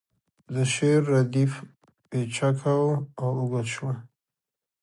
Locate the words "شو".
3.73-3.89